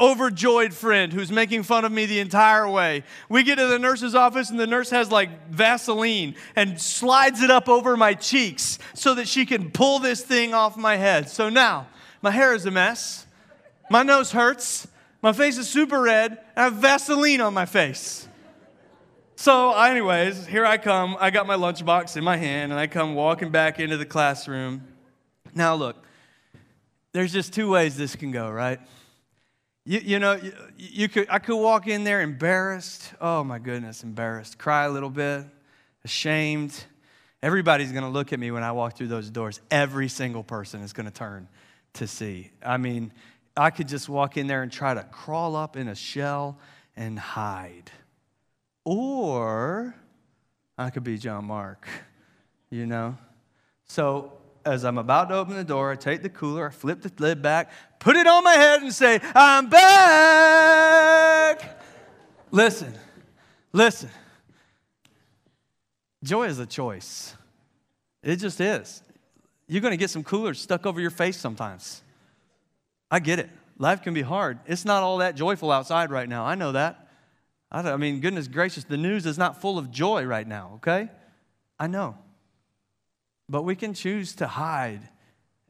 [0.00, 3.04] overjoyed friend who's making fun of me the entire way.
[3.28, 7.52] We get to the nurse's office, and the nurse has like Vaseline and slides it
[7.52, 11.28] up over my cheeks so that she can pull this thing off my head.
[11.28, 11.86] So now,
[12.20, 13.28] my hair is a mess,
[13.90, 14.88] my nose hurts,
[15.22, 18.25] my face is super red, and I have Vaseline on my face.
[19.38, 21.14] So, anyways, here I come.
[21.20, 24.82] I got my lunchbox in my hand, and I come walking back into the classroom.
[25.54, 26.02] Now, look,
[27.12, 28.80] there's just two ways this can go, right?
[29.84, 33.12] You, you know, you, you could, I could walk in there embarrassed.
[33.20, 34.58] Oh my goodness, embarrassed.
[34.58, 35.44] Cry a little bit,
[36.02, 36.84] ashamed.
[37.42, 39.60] Everybody's going to look at me when I walk through those doors.
[39.70, 41.46] Every single person is going to turn
[41.92, 42.52] to see.
[42.64, 43.12] I mean,
[43.54, 46.58] I could just walk in there and try to crawl up in a shell
[46.96, 47.90] and hide.
[48.86, 49.94] Or
[50.78, 51.88] I could be John Mark,
[52.70, 53.18] you know?
[53.84, 57.10] So as I'm about to open the door, I take the cooler, I flip the
[57.18, 60.78] lid back, put it on my head, and say, I'm back.
[62.52, 62.94] listen,
[63.72, 64.08] listen.
[66.22, 67.34] Joy is a choice.
[68.22, 69.02] It just is.
[69.66, 72.02] You're going to get some coolers stuck over your face sometimes.
[73.10, 73.50] I get it.
[73.78, 74.60] Life can be hard.
[74.64, 76.44] It's not all that joyful outside right now.
[76.44, 77.05] I know that.
[77.70, 81.10] I mean, goodness gracious, the news is not full of joy right now, okay?
[81.78, 82.16] I know.
[83.48, 85.08] But we can choose to hide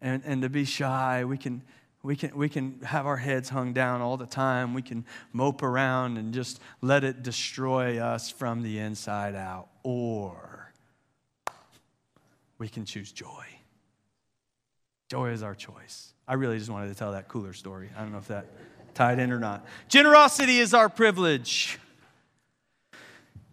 [0.01, 1.25] and, and to be shy.
[1.25, 1.63] We can,
[2.03, 4.75] we, can, we can have our heads hung down all the time.
[4.75, 9.69] We can mope around and just let it destroy us from the inside out.
[9.83, 10.73] Or
[12.59, 13.45] we can choose joy.
[15.09, 16.13] Joy is our choice.
[16.29, 17.91] I really just wanted to tell that cooler story.
[17.97, 18.47] I don't know if that
[18.95, 19.65] tied in or not.
[19.89, 21.79] Generosity is our privilege.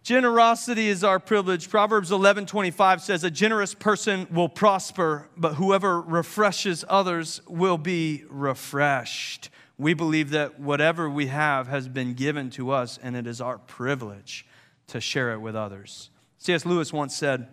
[0.04, 1.70] Generosity is our privilege.
[1.70, 9.48] Proverbs 11:25 says a generous person will prosper, but whoever refreshes others will be refreshed.
[9.78, 13.56] We believe that whatever we have has been given to us and it is our
[13.56, 14.46] privilege
[14.88, 16.10] to share it with others.
[16.36, 16.66] C.S.
[16.66, 17.48] Lewis once said,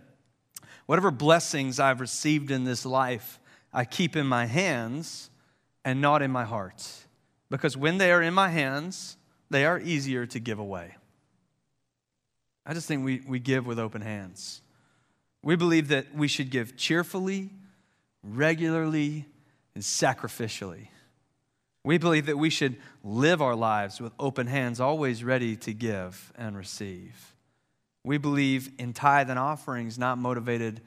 [0.88, 3.40] "Whatever blessings I've received in this life,
[3.72, 5.30] I keep in my hands
[5.86, 6.86] and not in my heart,
[7.50, 9.16] because when they are in my hands,
[9.50, 10.98] they are easier to give away."
[12.66, 14.62] I just think we, we give with open hands.
[15.44, 17.50] We believe that we should give cheerfully,
[18.24, 19.26] regularly,
[19.74, 20.88] and sacrificially.
[21.84, 26.32] We believe that we should live our lives with open hands, always ready to give
[26.38, 27.34] and receive.
[28.04, 30.82] We believe in tithe and offerings not motivated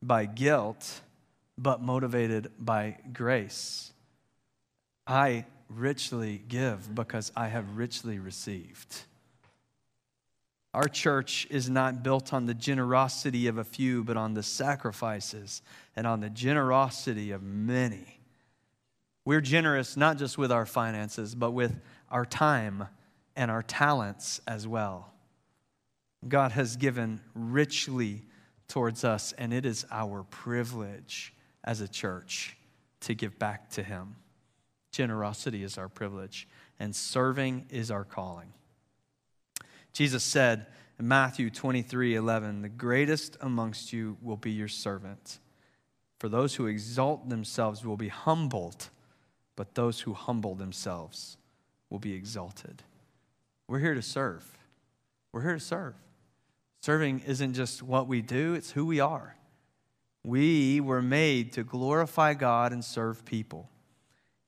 [0.00, 1.00] by guilt,
[1.56, 3.92] but motivated by grace.
[5.06, 9.02] I richly give because I have richly received.
[10.74, 15.62] Our church is not built on the generosity of a few, but on the sacrifices
[15.96, 18.20] and on the generosity of many.
[19.24, 22.88] We're generous not just with our finances, but with our time
[23.36, 25.12] and our talents as well.
[26.26, 28.24] God has given richly
[28.68, 32.56] towards us, and it is our privilege as a church
[33.00, 34.16] to give back to Him.
[34.92, 38.52] Generosity is our privilege, and serving is our calling.
[39.98, 40.66] Jesus said
[41.00, 45.40] in Matthew 23 11, The greatest amongst you will be your servant.
[46.20, 48.90] For those who exalt themselves will be humbled,
[49.56, 51.36] but those who humble themselves
[51.90, 52.84] will be exalted.
[53.66, 54.44] We're here to serve.
[55.32, 55.96] We're here to serve.
[56.80, 59.34] Serving isn't just what we do, it's who we are.
[60.22, 63.68] We were made to glorify God and serve people.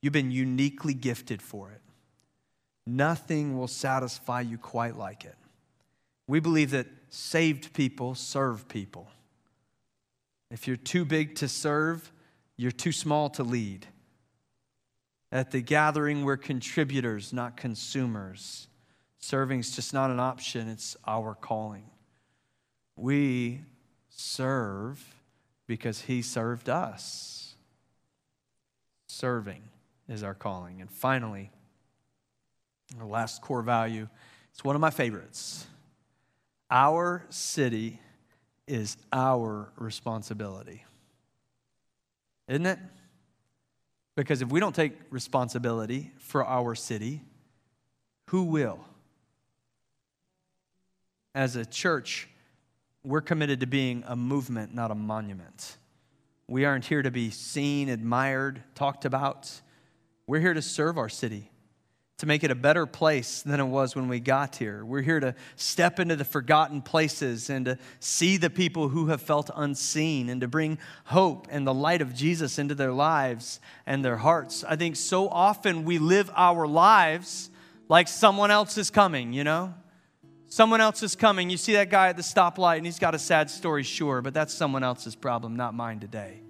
[0.01, 1.83] You've been uniquely gifted for it.
[2.87, 5.35] Nothing will satisfy you quite like it.
[6.31, 9.09] We believe that saved people serve people.
[10.49, 12.13] If you're too big to serve,
[12.57, 13.89] you're too small to lead.
[15.33, 18.69] At the gathering, we're contributors, not consumers.
[19.19, 21.91] Serving is just not an option, it's our calling.
[22.95, 23.63] We
[24.09, 25.05] serve
[25.67, 27.57] because He served us.
[29.09, 29.63] Serving
[30.09, 30.81] is our calling.
[30.81, 31.51] And finally,
[33.01, 34.07] our last core value,
[34.53, 35.67] it's one of my favorites
[36.71, 38.01] our city
[38.67, 40.85] is our responsibility.
[42.49, 42.79] Isn't it?
[44.17, 47.23] Because if we don't take responsibility for our city,
[48.29, 48.85] who will?
[51.35, 52.29] As a church,
[53.03, 55.77] we're committed to being a movement, not a monument.
[56.49, 59.51] We aren't here to be seen, admired, talked about.
[60.27, 61.51] We're here to serve our city,
[62.21, 64.85] to make it a better place than it was when we got here.
[64.85, 69.23] We're here to step into the forgotten places and to see the people who have
[69.23, 74.05] felt unseen and to bring hope and the light of Jesus into their lives and
[74.05, 74.63] their hearts.
[74.69, 77.49] I think so often we live our lives
[77.89, 79.73] like someone else is coming, you know?
[80.47, 81.49] Someone else is coming.
[81.49, 84.35] You see that guy at the stoplight and he's got a sad story, sure, but
[84.35, 86.43] that's someone else's problem, not mine today.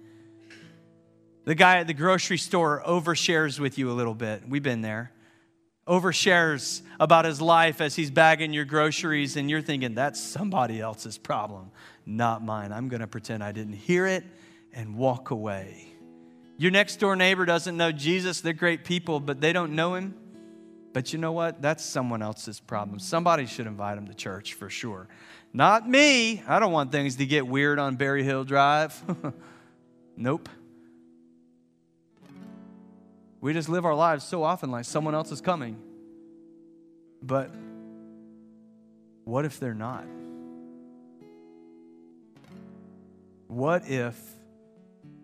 [1.45, 4.43] The guy at the grocery store overshares with you a little bit.
[4.45, 5.13] We've been there
[5.87, 11.17] overshares about his life as he's bagging your groceries, and you're thinking, that's somebody else's
[11.17, 11.71] problem,
[12.05, 12.71] not mine.
[12.71, 14.23] I'm going to pretend I didn't hear it
[14.73, 15.87] and walk away.
[16.57, 18.41] Your next door neighbor doesn't know Jesus.
[18.41, 20.13] They're great people, but they don't know him.
[20.93, 21.61] But you know what?
[21.61, 22.99] That's someone else's problem.
[22.99, 25.07] Somebody should invite him to church for sure.
[25.53, 26.43] Not me.
[26.47, 29.01] I don't want things to get weird on Berry Hill Drive.
[30.17, 30.49] nope.
[33.41, 35.75] We just live our lives so often like someone else is coming.
[37.23, 37.49] But
[39.25, 40.05] what if they're not?
[43.47, 44.15] What if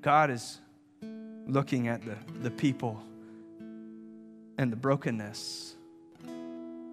[0.02, 0.60] God is
[1.46, 3.02] looking at the, the people
[4.58, 5.76] and the brokenness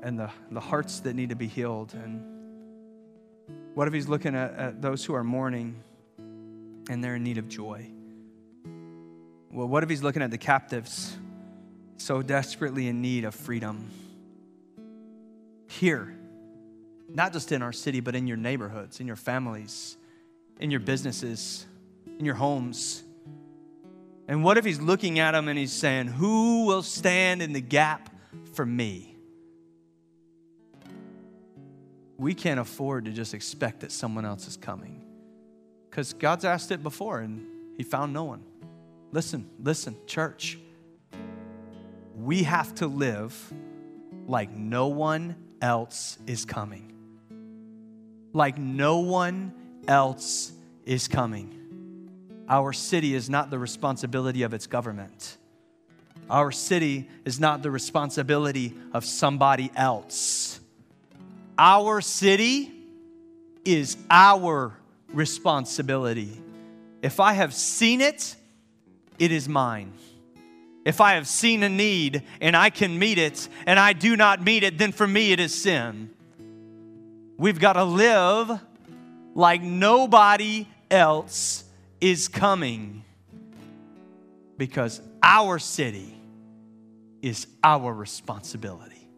[0.02, 1.94] and the, the hearts that need to be healed?
[1.94, 2.22] And
[3.74, 5.82] what if He's looking at, at those who are mourning
[6.90, 7.90] and they're in need of joy?
[9.54, 11.16] Well, what if he's looking at the captives
[11.96, 13.88] so desperately in need of freedom?
[15.68, 16.12] Here,
[17.08, 19.96] not just in our city, but in your neighborhoods, in your families,
[20.58, 21.66] in your businesses,
[22.18, 23.04] in your homes.
[24.26, 27.60] And what if he's looking at them and he's saying, Who will stand in the
[27.60, 28.10] gap
[28.54, 29.14] for me?
[32.18, 35.00] We can't afford to just expect that someone else is coming
[35.88, 37.46] because God's asked it before and
[37.76, 38.42] he found no one.
[39.14, 40.58] Listen, listen, church.
[42.16, 43.54] We have to live
[44.26, 46.92] like no one else is coming.
[48.32, 49.54] Like no one
[49.86, 50.50] else
[50.84, 52.42] is coming.
[52.48, 55.36] Our city is not the responsibility of its government.
[56.28, 60.58] Our city is not the responsibility of somebody else.
[61.56, 62.72] Our city
[63.64, 64.76] is our
[65.12, 66.42] responsibility.
[67.00, 68.34] If I have seen it,
[69.18, 69.92] it is mine.
[70.84, 74.42] If I have seen a need and I can meet it and I do not
[74.42, 76.10] meet it, then for me it is sin.
[77.38, 78.60] We've got to live
[79.34, 81.64] like nobody else
[82.00, 83.04] is coming
[84.56, 86.14] because our city
[87.22, 89.08] is our responsibility.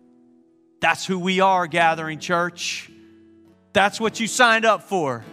[0.81, 2.91] That's who we are, gathering church.
[3.73, 5.25] That's what you signed up for.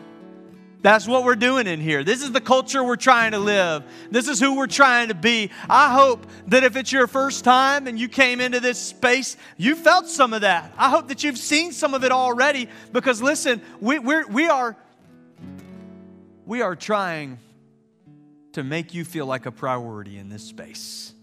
[0.83, 2.03] That's what we're doing in here.
[2.03, 3.85] This is the culture we're trying to live.
[4.11, 5.49] This is who we're trying to be.
[5.69, 9.75] I hope that if it's your first time and you came into this space, you
[9.75, 10.73] felt some of that.
[10.77, 14.75] I hope that you've seen some of it already because listen, we, we're, we are
[16.45, 17.39] we are trying
[18.51, 21.13] to make you feel like a priority in this space.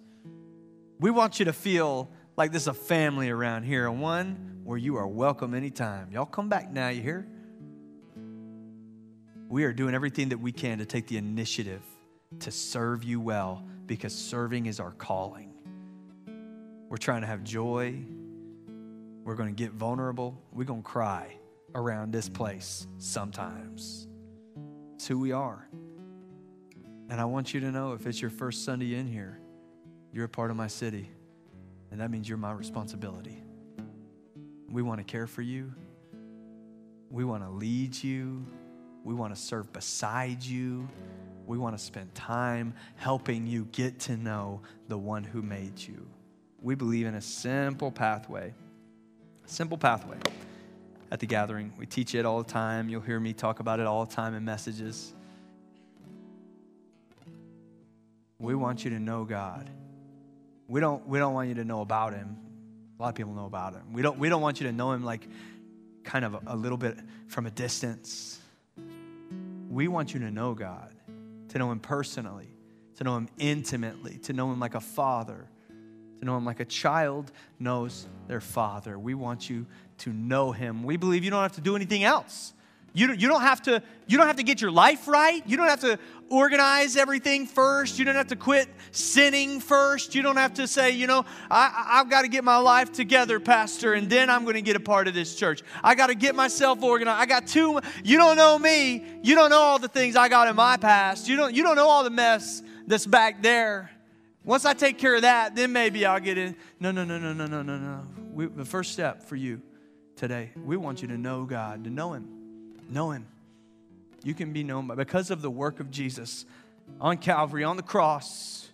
[0.98, 2.08] We want you to feel
[2.38, 6.10] like there's a family around here, and one where you are welcome anytime.
[6.12, 7.26] Y'all come back now, you hear?
[9.50, 11.82] We are doing everything that we can to take the initiative
[12.38, 15.52] to serve you well because serving is our calling.
[16.88, 17.96] We're trying to have joy.
[19.24, 20.40] We're going to get vulnerable.
[20.52, 21.36] We're going to cry
[21.74, 24.06] around this place sometimes.
[24.94, 25.68] It's who we are.
[27.08, 29.40] And I want you to know if it's your first Sunday in here,
[30.12, 31.10] you're a part of my city.
[31.90, 33.42] And that means you're my responsibility.
[34.70, 35.72] We want to care for you.
[37.10, 38.46] We want to lead you.
[39.04, 40.88] We want to serve beside you.
[41.46, 46.06] We want to spend time helping you get to know the one who made you.
[46.62, 48.54] We believe in a simple pathway.
[49.44, 50.18] A simple pathway
[51.10, 51.72] at the gathering.
[51.78, 52.88] We teach it all the time.
[52.88, 55.12] You'll hear me talk about it all the time in messages.
[58.38, 59.68] We want you to know God.
[60.68, 62.36] We don't, we don't want you to know about Him.
[62.98, 63.92] A lot of people know about Him.
[63.92, 65.26] We don't, we don't want you to know Him like
[66.04, 66.96] kind of a, a little bit
[67.28, 68.39] from a distance.
[69.70, 70.92] We want you to know God,
[71.50, 72.48] to know Him personally,
[72.96, 75.48] to know Him intimately, to know Him like a father,
[76.18, 78.98] to know Him like a child knows their father.
[78.98, 79.66] We want you
[79.98, 80.82] to know Him.
[80.82, 82.52] We believe you don't have to do anything else.
[82.92, 85.42] You, you, don't have to, you don't have to get your life right.
[85.46, 87.98] You don't have to organize everything first.
[87.98, 90.14] You don't have to quit sinning first.
[90.14, 93.38] You don't have to say, you know, I, I've got to get my life together,
[93.38, 95.62] Pastor, and then I'm going to get a part of this church.
[95.84, 97.20] I got to get myself organized.
[97.20, 99.04] I got too, you don't know me.
[99.22, 101.28] You don't know all the things I got in my past.
[101.28, 103.90] You don't, you don't know all the mess that's back there.
[104.42, 106.56] Once I take care of that, then maybe I'll get in.
[106.80, 108.48] No, no, no, no, no, no, no, no.
[108.56, 109.60] The first step for you
[110.16, 112.39] today, we want you to know God, to know Him.
[112.90, 113.26] Know Him.
[114.22, 116.44] You can be known by, because of the work of Jesus
[117.00, 118.68] on Calvary, on the cross,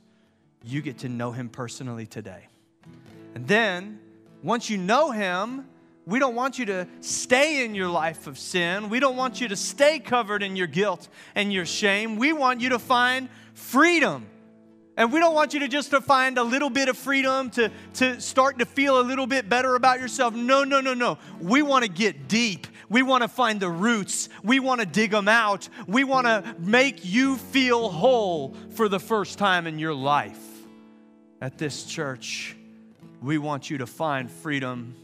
[0.65, 2.49] you get to know Him personally today.
[3.35, 4.01] And then,
[4.43, 5.67] once you know Him,
[6.07, 8.89] we don't want you to stay in your life of sin.
[8.89, 12.17] We don't want you to stay covered in your guilt and your shame.
[12.17, 14.27] We want you to find freedom.
[14.97, 17.71] And we don't want you to just to find a little bit of freedom to,
[17.95, 20.33] to start to feel a little bit better about yourself.
[20.33, 21.19] No, no, no, no.
[21.41, 22.67] We want to get deep.
[22.89, 24.29] We want to find the roots.
[24.43, 25.69] We want to dig them out.
[25.87, 30.43] We want to make you feel whole for the first time in your life.
[31.41, 32.57] At this church,
[33.21, 34.95] we want you to find freedom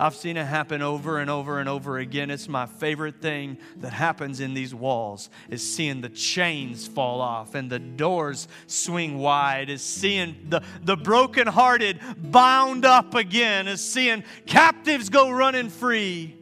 [0.00, 2.30] I've seen it happen over and over and over again.
[2.30, 7.54] It's my favorite thing that happens in these walls is seeing the chains fall off
[7.54, 14.24] and the doors swing wide, is seeing the, the brokenhearted bound up again, is seeing
[14.46, 16.39] captives go running free.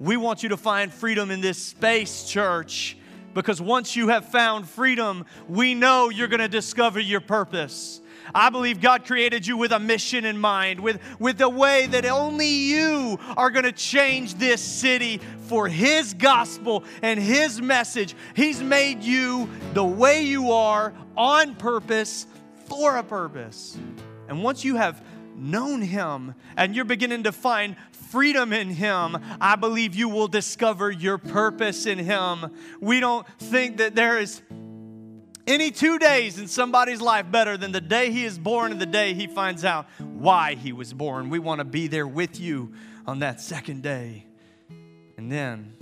[0.00, 2.96] We want you to find freedom in this space, church,
[3.34, 8.00] because once you have found freedom, we know you're going to discover your purpose.
[8.34, 12.06] I believe God created you with a mission in mind, with, with a way that
[12.06, 18.14] only you are going to change this city for His gospel and His message.
[18.34, 22.26] He's made you the way you are on purpose
[22.66, 23.76] for a purpose.
[24.28, 25.04] And once you have
[25.36, 27.76] known Him and you're beginning to find
[28.10, 32.50] freedom in Him, I believe you will discover your purpose in Him.
[32.80, 34.42] We don't think that there is
[35.46, 38.86] any two days in somebody's life better than the day he is born and the
[38.86, 41.28] day he finds out why he was born.
[41.28, 42.72] We want to be there with you
[43.06, 44.26] on that second day.
[45.16, 45.74] And then,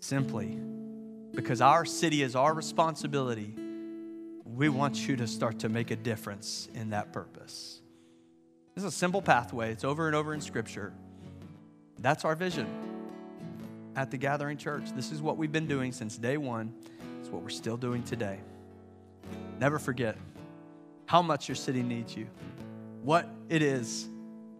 [0.00, 0.58] simply,
[1.34, 3.54] because our city is our responsibility,
[4.44, 7.80] we want you to start to make a difference in that purpose.
[8.74, 10.92] This is a simple pathway, it's over and over in Scripture.
[12.00, 12.66] That's our vision
[13.94, 14.84] at the Gathering Church.
[14.94, 16.72] This is what we've been doing since day one.
[17.20, 18.38] It's what we're still doing today.
[19.58, 20.16] Never forget
[21.04, 22.26] how much your city needs you,
[23.02, 24.08] what it is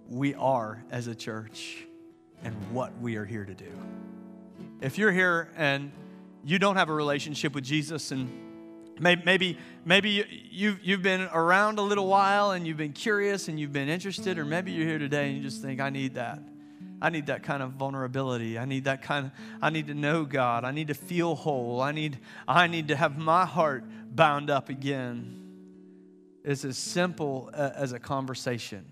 [0.09, 1.87] we are as a church,
[2.45, 3.73] and what we are here to do.
[4.83, 5.93] If you're here and
[6.45, 8.29] you don't have a relationship with Jesus and
[8.99, 13.73] maybe maybe you've, you've been around a little while and you've been curious and you've
[13.73, 16.39] been interested or maybe you're here today and you just think i need that
[17.01, 19.33] i need that kind of vulnerability i need that kind of
[19.63, 22.97] i need to know god i need to feel whole i need i need to
[22.97, 23.85] have my heart
[24.15, 25.41] bound up again
[26.45, 28.87] It's as simple as a conversation.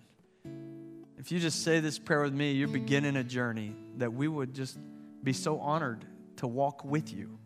[1.17, 4.55] If you just say this prayer with me, you're beginning a journey that we would
[4.55, 4.79] just
[5.25, 6.05] be so honored
[6.37, 7.39] to walk with you.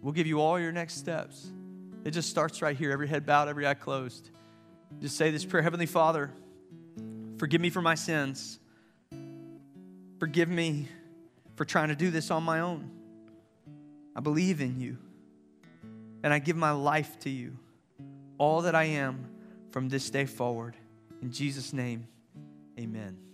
[0.00, 1.50] We'll give you all your next steps.
[2.04, 4.30] It just starts right here, every head bowed, every eye closed.
[5.00, 6.30] Just say this prayer Heavenly Father,
[7.38, 8.60] forgive me for my sins.
[10.18, 10.88] Forgive me
[11.56, 12.90] for trying to do this on my own.
[14.16, 14.98] I believe in you
[16.22, 17.56] and I give my life to you,
[18.38, 19.26] all that I am
[19.70, 20.76] from this day forward.
[21.22, 22.08] In Jesus' name,
[22.78, 23.27] amen.